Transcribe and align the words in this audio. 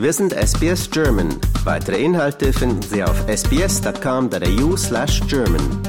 Wir 0.00 0.12
sind 0.14 0.32
SBS 0.32 0.90
German. 0.90 1.38
Weitere 1.62 2.02
Inhalte 2.02 2.54
finden 2.54 2.80
Sie 2.80 3.04
auf 3.04 3.28
sbs.com.au/german. 3.28 5.82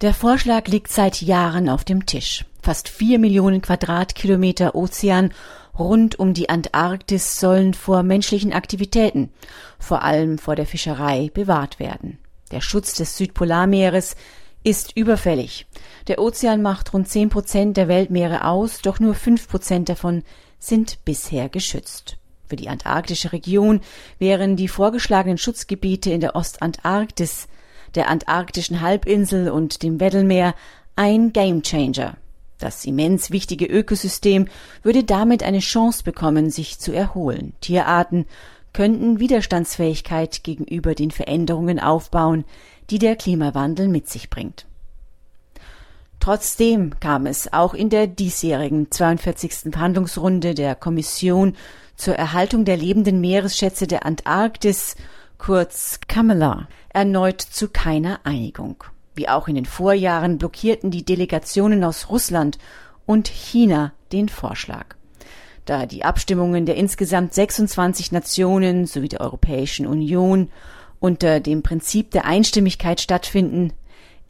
Der 0.00 0.12
Vorschlag 0.12 0.66
liegt 0.66 0.90
seit 0.90 1.22
Jahren 1.22 1.68
auf 1.68 1.84
dem 1.84 2.04
Tisch. 2.04 2.44
Fast 2.60 2.88
vier 2.88 3.20
Millionen 3.20 3.62
Quadratkilometer 3.62 4.74
Ozean 4.74 5.32
rund 5.78 6.18
um 6.18 6.34
die 6.34 6.48
Antarktis 6.48 7.38
sollen 7.38 7.74
vor 7.74 8.02
menschlichen 8.02 8.52
Aktivitäten, 8.52 9.30
vor 9.78 10.02
allem 10.02 10.38
vor 10.38 10.56
der 10.56 10.66
Fischerei, 10.66 11.30
bewahrt 11.32 11.78
werden. 11.78 12.18
Der 12.50 12.60
Schutz 12.60 12.94
des 12.94 13.16
Südpolarmeeres 13.16 14.16
ist 14.64 14.96
überfällig. 14.96 15.68
Der 16.08 16.18
Ozean 16.18 16.60
macht 16.60 16.92
rund 16.92 17.08
zehn 17.08 17.28
Prozent 17.28 17.76
der 17.76 17.86
Weltmeere 17.86 18.46
aus, 18.46 18.82
doch 18.82 18.98
nur 18.98 19.14
fünf 19.14 19.46
Prozent 19.46 19.88
davon 19.88 20.24
sind 20.62 21.04
bisher 21.04 21.48
geschützt. 21.48 22.16
Für 22.46 22.56
die 22.56 22.68
antarktische 22.68 23.32
Region 23.32 23.80
wären 24.18 24.56
die 24.56 24.68
vorgeschlagenen 24.68 25.38
Schutzgebiete 25.38 26.10
in 26.10 26.20
der 26.20 26.36
Ostantarktis, 26.36 27.48
der 27.94 28.08
antarktischen 28.08 28.80
Halbinsel 28.80 29.50
und 29.50 29.82
dem 29.82 30.00
Weddellmeer 30.00 30.54
ein 30.94 31.32
Gamechanger. 31.32 32.16
Das 32.58 32.84
immens 32.84 33.32
wichtige 33.32 33.66
Ökosystem 33.66 34.46
würde 34.82 35.02
damit 35.02 35.42
eine 35.42 35.58
Chance 35.58 36.04
bekommen, 36.04 36.50
sich 36.50 36.78
zu 36.78 36.92
erholen. 36.92 37.54
Tierarten 37.60 38.26
könnten 38.72 39.18
Widerstandsfähigkeit 39.18 40.44
gegenüber 40.44 40.94
den 40.94 41.10
Veränderungen 41.10 41.80
aufbauen, 41.80 42.44
die 42.90 42.98
der 42.98 43.16
Klimawandel 43.16 43.88
mit 43.88 44.08
sich 44.08 44.30
bringt. 44.30 44.66
Trotzdem 46.22 47.00
kam 47.00 47.26
es 47.26 47.52
auch 47.52 47.74
in 47.74 47.90
der 47.90 48.06
diesjährigen 48.06 48.92
42. 48.92 49.72
Verhandlungsrunde 49.72 50.54
der 50.54 50.76
Kommission 50.76 51.56
zur 51.96 52.14
Erhaltung 52.14 52.64
der 52.64 52.76
lebenden 52.76 53.20
Meeresschätze 53.20 53.88
der 53.88 54.06
Antarktis, 54.06 54.94
kurz 55.36 55.98
Kamala, 56.06 56.68
erneut 56.90 57.40
zu 57.40 57.66
keiner 57.66 58.20
Einigung. 58.22 58.84
Wie 59.16 59.28
auch 59.28 59.48
in 59.48 59.56
den 59.56 59.64
Vorjahren 59.64 60.38
blockierten 60.38 60.92
die 60.92 61.04
Delegationen 61.04 61.82
aus 61.82 62.08
Russland 62.08 62.56
und 63.04 63.26
China 63.26 63.92
den 64.12 64.28
Vorschlag. 64.28 64.94
Da 65.64 65.86
die 65.86 66.04
Abstimmungen 66.04 66.66
der 66.66 66.76
insgesamt 66.76 67.34
26 67.34 68.12
Nationen 68.12 68.86
sowie 68.86 69.08
der 69.08 69.22
Europäischen 69.22 69.88
Union 69.88 70.50
unter 71.00 71.40
dem 71.40 71.64
Prinzip 71.64 72.12
der 72.12 72.26
Einstimmigkeit 72.26 73.00
stattfinden, 73.00 73.72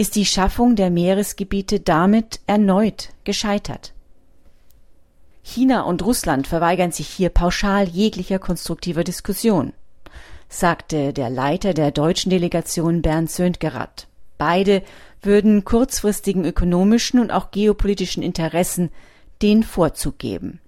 ist 0.02 0.16
die 0.16 0.26
Schaffung 0.26 0.74
der 0.74 0.90
Meeresgebiete 0.90 1.78
damit 1.78 2.40
erneut 2.48 3.10
gescheitert. 3.22 3.92
China 5.44 5.82
und 5.82 6.02
Russland 6.02 6.48
verweigern 6.48 6.90
sich 6.90 7.06
hier 7.06 7.28
pauschal 7.28 7.88
jeglicher 7.88 8.40
konstruktiver 8.40 9.04
Diskussion, 9.04 9.72
sagte 10.48 11.12
der 11.12 11.30
Leiter 11.30 11.72
der 11.72 11.92
deutschen 11.92 12.30
Delegation 12.30 13.00
Bernd 13.00 13.30
Söntgerath. 13.30 14.08
Beide 14.38 14.82
würden 15.22 15.64
kurzfristigen 15.64 16.44
ökonomischen 16.44 17.20
und 17.20 17.30
auch 17.30 17.52
geopolitischen 17.52 18.24
Interessen 18.24 18.90
den 19.40 19.62
Vorzug 19.62 20.18
geben. 20.18 20.58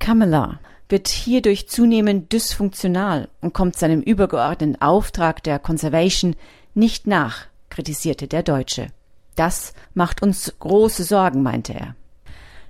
Kamala 0.00 0.60
wird 0.90 1.08
hierdurch 1.08 1.66
zunehmend 1.70 2.30
dysfunktional 2.30 3.30
und 3.40 3.54
kommt 3.54 3.76
seinem 3.76 4.02
übergeordneten 4.02 4.82
Auftrag 4.82 5.42
der 5.42 5.58
Conservation 5.58 6.36
nicht 6.74 7.06
nach, 7.06 7.46
kritisierte 7.74 8.28
der 8.28 8.44
Deutsche. 8.44 8.86
Das 9.34 9.74
macht 9.94 10.22
uns 10.22 10.54
große 10.60 11.02
Sorgen, 11.02 11.42
meinte 11.42 11.74
er. 11.74 11.96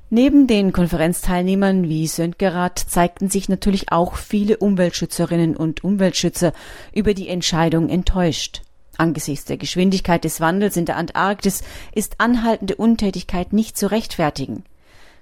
Neben 0.08 0.46
den 0.46 0.72
Konferenzteilnehmern 0.72 1.88
wie 1.88 2.06
Söntgerath 2.06 2.78
zeigten 2.78 3.28
sich 3.28 3.48
natürlich 3.48 3.92
auch 3.92 4.16
viele 4.16 4.56
Umweltschützerinnen 4.56 5.56
und 5.56 5.84
Umweltschützer 5.84 6.52
über 6.94 7.12
die 7.12 7.28
Entscheidung 7.28 7.90
enttäuscht. 7.90 8.62
Angesichts 8.96 9.44
der 9.44 9.56
Geschwindigkeit 9.56 10.24
des 10.24 10.40
Wandels 10.40 10.76
in 10.76 10.86
der 10.86 10.96
Antarktis 10.96 11.62
ist 11.94 12.20
anhaltende 12.20 12.76
Untätigkeit 12.76 13.52
nicht 13.52 13.76
zu 13.76 13.90
rechtfertigen, 13.90 14.64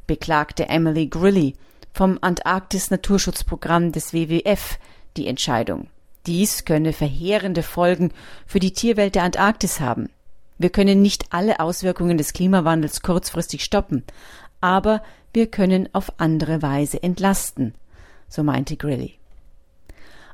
beklagte 0.06 0.68
Emily 0.68 1.06
Grilly, 1.06 1.54
vom 1.92 2.18
Antarktis-Naturschutzprogramm 2.20 3.92
des 3.92 4.12
WWF 4.12 4.78
die 5.16 5.26
Entscheidung. 5.26 5.88
Dies 6.26 6.64
könne 6.64 6.92
verheerende 6.92 7.62
Folgen 7.62 8.12
für 8.46 8.60
die 8.60 8.72
Tierwelt 8.72 9.14
der 9.14 9.24
Antarktis 9.24 9.80
haben. 9.80 10.08
Wir 10.58 10.70
können 10.70 11.02
nicht 11.02 11.26
alle 11.30 11.58
Auswirkungen 11.58 12.18
des 12.18 12.32
Klimawandels 12.32 13.02
kurzfristig 13.02 13.64
stoppen, 13.64 14.04
aber 14.60 15.02
wir 15.32 15.48
können 15.48 15.88
auf 15.92 16.20
andere 16.20 16.62
Weise 16.62 17.02
entlasten, 17.02 17.74
so 18.28 18.42
meinte 18.42 18.76
Grilly. 18.76 19.18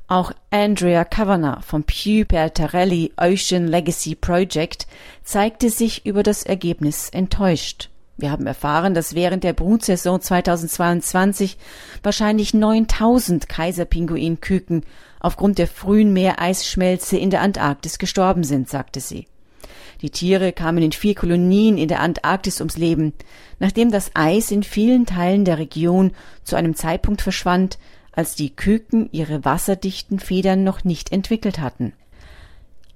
Auch 0.06 0.32
Andrea 0.50 1.04
Kavanagh 1.04 1.62
vom 1.62 1.84
Pew 1.84 2.25
Bertarelli 2.26 3.12
Ocean 3.16 3.69
Legacy 3.69 4.15
Project 4.15 4.87
zeigte 5.22 5.70
sich 5.70 6.06
über 6.06 6.22
das 6.22 6.43
Ergebnis 6.43 7.10
enttäuscht. 7.10 7.91
Wir 8.18 8.32
haben 8.32 8.48
erfahren, 8.48 8.94
dass 8.94 9.14
während 9.14 9.44
der 9.44 9.52
Brutsaison 9.52 10.20
2022 10.20 11.56
wahrscheinlich 12.02 12.52
9000 12.52 13.48
Kaiserpinguinküken 13.48 14.82
aufgrund 15.20 15.58
der 15.58 15.68
frühen 15.68 16.12
Meereisschmelze 16.12 17.16
in 17.16 17.30
der 17.30 17.42
Antarktis 17.42 17.98
gestorben 17.98 18.42
sind, 18.42 18.68
sagte 18.68 18.98
sie. 18.98 19.28
Die 20.02 20.10
Tiere 20.10 20.52
kamen 20.52 20.82
in 20.82 20.92
vier 20.92 21.14
Kolonien 21.14 21.78
in 21.78 21.86
der 21.86 22.00
Antarktis 22.00 22.60
ums 22.60 22.76
Leben, 22.76 23.12
nachdem 23.60 23.92
das 23.92 24.10
Eis 24.14 24.50
in 24.50 24.64
vielen 24.64 25.06
Teilen 25.06 25.44
der 25.44 25.58
Region 25.58 26.10
zu 26.42 26.56
einem 26.56 26.74
Zeitpunkt 26.74 27.22
verschwand, 27.22 27.78
als 28.10 28.34
die 28.34 28.50
Küken 28.50 29.08
ihre 29.12 29.44
wasserdichten 29.44 30.18
Federn 30.18 30.64
noch 30.64 30.82
nicht 30.82 31.12
entwickelt 31.12 31.60
hatten. 31.60 31.92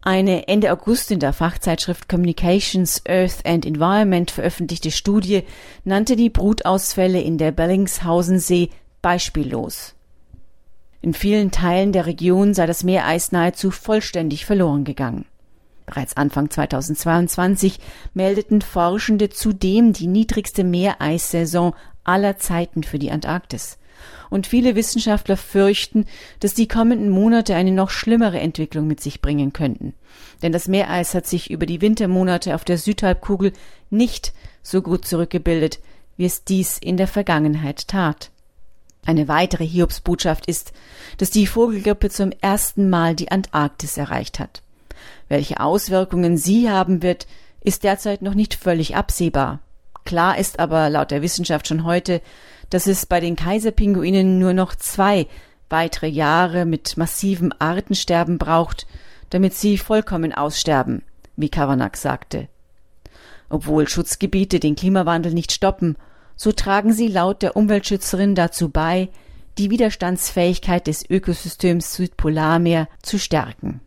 Eine 0.05 0.49
Ende 0.49 0.73
August 0.73 1.13
in 1.13 1.21
der 1.21 1.33
Fachzeitschrift 1.33 2.09
Communications, 2.09 3.03
Earth 3.07 3.47
and 3.47 3.65
Environment 3.65 4.33
veröffentlichte 4.33 4.91
Studie 4.91 5.45
nannte 5.85 6.17
die 6.17 6.29
Brutausfälle 6.29 7.21
in 7.21 7.39
der 7.39 7.53
Bellingshausensee 7.53 8.71
beispiellos. 9.01 9.95
In 11.03 11.15
vielen 11.15 11.53
Teilen 11.53 11.93
der 11.93 12.07
Region 12.07 12.53
sei 12.53 12.67
das 12.67 12.83
Meereis 12.83 13.31
nahezu 13.31 13.71
vollständig 13.71 14.45
verloren 14.45 14.83
gegangen. 14.83 15.25
Bereits 15.87 16.17
Anfang 16.17 16.51
2022 16.51 17.79
meldeten 18.13 18.61
Forschende 18.61 19.31
zudem 19.31 19.93
die 19.93 20.09
niedrigste 20.09 20.65
Meereissaison 20.65 21.75
aller 22.05 22.39
Zeiten 22.39 22.83
für 22.83 22.99
die 22.99 23.11
Antarktis 23.11 23.79
und 24.31 24.47
viele 24.47 24.75
Wissenschaftler 24.75 25.37
fürchten, 25.37 26.07
dass 26.41 26.55
die 26.55 26.69
kommenden 26.69 27.11
Monate 27.11 27.55
eine 27.55 27.71
noch 27.71 27.91
schlimmere 27.91 28.41
Entwicklung 28.41 28.87
mit 28.87 29.01
sich 29.01 29.21
bringen 29.21 29.53
könnten. 29.53 29.95
Denn 30.43 30.53
das 30.53 30.69
Meereis 30.69 31.15
hat 31.15 31.27
sich 31.27 31.51
über 31.51 31.67
die 31.67 31.81
Wintermonate 31.81 32.55
auf 32.55 32.65
der 32.65 32.79
Südhalbkugel 32.79 33.53
nicht 33.91 34.33
so 34.63 34.83
gut 34.83 35.07
zurückgebildet, 35.07 35.81
wie 36.17 36.25
es 36.25 36.45
dies 36.45 36.79
in 36.79 36.97
der 36.97 37.09
Vergangenheit 37.09 37.89
tat. 37.89 38.31
Eine 39.05 39.27
weitere 39.29 39.67
Hiobsbotschaft 39.67 40.47
ist, 40.47 40.73
dass 41.19 41.31
die 41.31 41.47
Vogelgrippe 41.47 42.09
zum 42.09 42.31
ersten 42.41 42.89
Mal 42.89 43.17
die 43.17 43.31
Antarktis 43.31 43.97
erreicht 43.97 44.39
hat. 44.39 44.63
Welche 45.29 45.61
Auswirkungen 45.61 46.37
sie 46.37 46.71
haben 46.71 47.03
wird, 47.03 47.27
ist 47.61 47.85
derzeit 47.85 48.23
noch 48.23 48.35
nicht 48.35 48.55
völlig 48.55 48.95
absehbar. 48.95 49.61
Klar 50.05 50.39
ist 50.39 50.59
aber 50.59 50.91
laut 50.91 51.11
der 51.11 51.23
Wissenschaft 51.23 51.69
schon 51.69 51.85
heute, 51.85 52.21
dass 52.71 52.87
es 52.87 53.07
bei 53.07 53.21
den 53.21 53.37
Kaiserpinguinen 53.37 54.39
nur 54.39 54.53
noch 54.53 54.75
zwei 54.75 55.27
weitere 55.69 56.09
Jahre 56.09 56.65
mit 56.65 56.97
massivem 56.97 57.53
Artensterben 57.59 58.39
braucht, 58.39 58.87
damit 59.31 59.55
sie 59.55 59.79
vollkommen 59.79 60.33
aussterben, 60.33 61.03
wie 61.37 61.49
Kavanagh 61.49 61.97
sagte. 61.97 62.49
Obwohl 63.49 63.89
Schutzgebiete 63.89 64.61
den 64.61 64.77
Klimawandel 64.77 65.33
nicht 65.33 65.53
stoppen, 65.53 65.97
so 66.37 66.53
tragen 66.53 66.93
sie 66.93 67.09
laut 67.09 67.43
der 67.43 67.57
Umweltschützerin 67.57 68.35
dazu 68.35 68.69
bei, 68.69 69.09
die 69.59 69.71
Widerstandsfähigkeit 69.71 70.87
des 70.87 71.09
Ökosystems 71.09 71.95
Südpolarmeer 71.95 72.89
zu 73.03 73.19
stärken. 73.19 73.81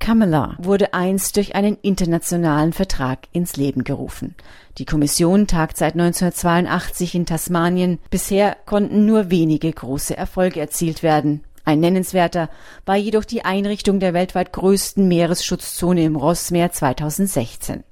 Kamala 0.00 0.56
wurde 0.58 0.94
einst 0.94 1.36
durch 1.36 1.54
einen 1.54 1.76
internationalen 1.82 2.72
Vertrag 2.72 3.28
ins 3.32 3.56
Leben 3.56 3.84
gerufen. 3.84 4.34
Die 4.78 4.86
Kommission 4.86 5.46
tagt 5.46 5.76
seit 5.76 5.92
1982 5.92 7.14
in 7.14 7.26
Tasmanien. 7.26 7.98
Bisher 8.10 8.56
konnten 8.64 9.04
nur 9.04 9.30
wenige 9.30 9.70
große 9.70 10.16
Erfolge 10.16 10.58
erzielt 10.58 11.02
werden. 11.02 11.44
Ein 11.64 11.80
nennenswerter 11.80 12.48
war 12.86 12.96
jedoch 12.96 13.24
die 13.24 13.44
Einrichtung 13.44 14.00
der 14.00 14.14
weltweit 14.14 14.52
größten 14.52 15.06
Meeresschutzzone 15.06 16.02
im 16.02 16.16
Rossmeer 16.16 16.72
2016. 16.72 17.84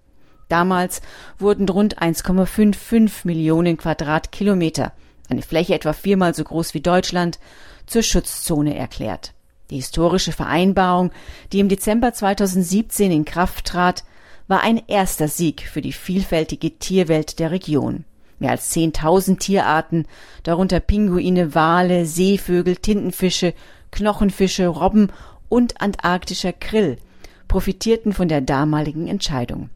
Damals 0.48 1.02
wurden 1.38 1.68
rund 1.68 2.02
1,55 2.02 3.20
Millionen 3.24 3.76
Quadratkilometer, 3.76 4.92
eine 5.28 5.42
Fläche 5.42 5.74
etwa 5.74 5.92
viermal 5.92 6.34
so 6.34 6.42
groß 6.42 6.72
wie 6.72 6.80
Deutschland, 6.80 7.38
zur 7.86 8.02
Schutzzone 8.02 8.74
erklärt. 8.74 9.34
Die 9.70 9.76
historische 9.76 10.32
Vereinbarung, 10.32 11.10
die 11.52 11.60
im 11.60 11.68
Dezember 11.68 12.12
2017 12.12 13.12
in 13.12 13.24
Kraft 13.24 13.66
trat, 13.66 14.04
war 14.46 14.62
ein 14.62 14.80
erster 14.88 15.28
Sieg 15.28 15.68
für 15.68 15.82
die 15.82 15.92
vielfältige 15.92 16.78
Tierwelt 16.78 17.38
der 17.38 17.50
Region. 17.50 18.04
Mehr 18.38 18.52
als 18.52 18.74
10.000 18.74 19.38
Tierarten, 19.38 20.06
darunter 20.42 20.80
Pinguine, 20.80 21.54
Wale, 21.54 22.06
Seevögel, 22.06 22.76
Tintenfische, 22.76 23.52
Knochenfische, 23.90 24.68
Robben 24.68 25.12
und 25.48 25.80
antarktischer 25.80 26.52
Krill, 26.52 26.96
profitierten 27.46 28.12
von 28.12 28.28
der 28.28 28.40
damaligen 28.40 29.06
Entscheidung. 29.06 29.70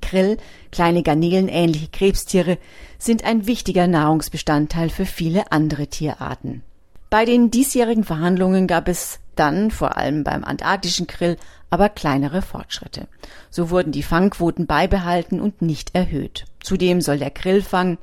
Krill, 0.00 0.38
kleine 0.72 1.02
garnelenähnliche 1.02 1.88
Krebstiere, 1.88 2.58
sind 2.98 3.24
ein 3.24 3.46
wichtiger 3.46 3.86
Nahrungsbestandteil 3.86 4.88
für 4.88 5.06
viele 5.06 5.52
andere 5.52 5.86
Tierarten. 5.86 6.62
Bei 7.10 7.24
den 7.24 7.50
diesjährigen 7.50 8.04
Verhandlungen 8.04 8.68
gab 8.68 8.86
es 8.86 9.18
dann, 9.34 9.72
vor 9.72 9.96
allem 9.96 10.22
beim 10.22 10.44
antarktischen 10.44 11.08
Krill, 11.08 11.36
aber 11.68 11.88
kleinere 11.88 12.40
Fortschritte. 12.40 13.08
So 13.50 13.70
wurden 13.70 13.90
die 13.90 14.04
Fangquoten 14.04 14.66
beibehalten 14.66 15.40
und 15.40 15.60
nicht 15.60 15.94
erhöht. 15.94 16.44
Zudem 16.60 17.00
soll 17.00 17.18
der 17.18 17.30
Grillfang, 17.30 17.98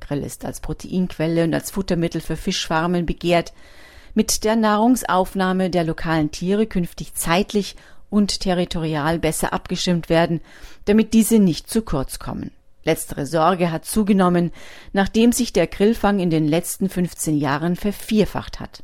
Grill 0.00 0.24
ist 0.24 0.44
als 0.44 0.60
Proteinquelle 0.60 1.44
und 1.44 1.54
als 1.54 1.70
Futtermittel 1.70 2.20
für 2.20 2.36
Fischfarmen 2.36 3.06
begehrt, 3.06 3.52
mit 4.14 4.42
der 4.42 4.56
Nahrungsaufnahme 4.56 5.70
der 5.70 5.84
lokalen 5.84 6.32
Tiere 6.32 6.66
künftig 6.66 7.14
zeitlich 7.14 7.76
und 8.10 8.40
territorial 8.40 9.20
besser 9.20 9.52
abgestimmt 9.52 10.08
werden, 10.08 10.40
damit 10.86 11.12
diese 11.12 11.38
nicht 11.38 11.70
zu 11.70 11.82
kurz 11.82 12.18
kommen. 12.18 12.50
Letztere 12.88 13.26
Sorge 13.26 13.70
hat 13.70 13.84
zugenommen, 13.84 14.50
nachdem 14.94 15.32
sich 15.32 15.52
der 15.52 15.66
Grillfang 15.66 16.20
in 16.20 16.30
den 16.30 16.48
letzten 16.48 16.88
15 16.88 17.36
Jahren 17.36 17.76
vervierfacht 17.76 18.60
hat. 18.60 18.82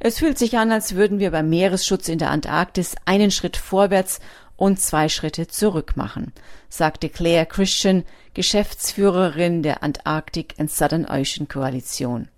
Es 0.00 0.18
fühlt 0.18 0.38
sich 0.38 0.56
an, 0.56 0.72
als 0.72 0.94
würden 0.94 1.18
wir 1.18 1.30
beim 1.30 1.50
Meeresschutz 1.50 2.08
in 2.08 2.18
der 2.18 2.30
Antarktis 2.30 2.94
einen 3.04 3.30
Schritt 3.30 3.58
vorwärts 3.58 4.20
und 4.56 4.80
zwei 4.80 5.10
Schritte 5.10 5.48
zurück 5.48 5.98
machen, 5.98 6.32
sagte 6.70 7.10
Claire 7.10 7.44
Christian, 7.44 8.04
Geschäftsführerin 8.32 9.62
der 9.62 9.82
Antarctic 9.82 10.54
and 10.56 10.70
Southern 10.70 11.04
Ocean 11.04 11.46
Koalition. 11.46 12.28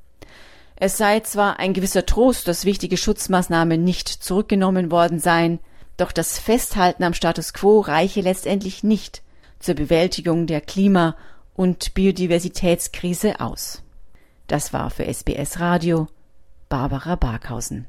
Es 0.74 0.96
sei 0.96 1.20
zwar 1.20 1.60
ein 1.60 1.74
gewisser 1.74 2.06
Trost, 2.06 2.48
dass 2.48 2.64
wichtige 2.64 2.96
Schutzmaßnahmen 2.96 3.84
nicht 3.84 4.08
zurückgenommen 4.08 4.90
worden 4.90 5.20
seien, 5.20 5.60
doch 5.96 6.10
das 6.10 6.40
Festhalten 6.40 7.04
am 7.04 7.14
Status 7.14 7.52
quo 7.52 7.78
reiche 7.78 8.20
letztendlich 8.20 8.82
nicht 8.82 9.22
zur 9.66 9.74
Bewältigung 9.74 10.46
der 10.46 10.60
Klima- 10.60 11.16
und 11.54 11.92
Biodiversitätskrise 11.94 13.40
aus. 13.40 13.82
Das 14.46 14.72
war 14.72 14.90
für 14.90 15.12
SBS 15.12 15.58
Radio 15.58 16.06
Barbara 16.68 17.16
Barkhausen. 17.16 17.86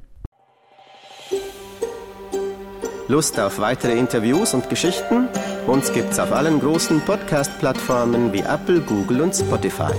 Lust 3.07 3.39
auf 3.39 3.59
weitere 3.59 3.97
Interviews 3.97 4.55
und 4.55 4.69
Geschichten? 4.69 5.27
Uns 5.67 5.93
gibt's 5.93 6.17
auf 6.17 6.31
allen 6.31 6.59
großen 6.59 6.99
Podcast-Plattformen 7.01 8.33
wie 8.33 8.41
Apple, 8.41 8.81
Google 8.81 9.21
und 9.21 9.35
Spotify. 9.35 9.93